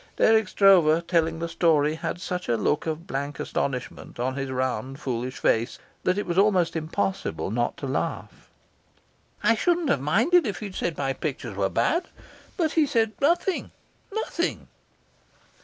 Dirk 0.17 0.47
Stroeve, 0.47 1.05
telling 1.05 1.37
the 1.37 1.47
story, 1.47 1.93
had 1.93 2.19
such 2.19 2.49
a 2.49 2.57
look 2.57 2.87
of 2.87 3.05
blank 3.05 3.39
astonishment 3.39 4.19
on 4.19 4.33
his 4.33 4.49
round, 4.49 4.99
foolish 4.99 5.37
face 5.37 5.77
that 6.01 6.17
it 6.17 6.25
was 6.25 6.39
almost 6.39 6.75
impossible 6.75 7.51
not 7.51 7.77
to 7.77 7.85
laugh. 7.85 8.49
"I 9.43 9.53
shouldn't 9.53 9.91
have 9.91 10.01
minded 10.01 10.47
if 10.47 10.57
he'd 10.57 10.73
said 10.73 10.97
my 10.97 11.13
pictures 11.13 11.55
were 11.55 11.69
bad, 11.69 12.07
but 12.57 12.71
he 12.71 12.87
said 12.87 13.11
nothing 13.21 13.69
nothing." 14.11 14.69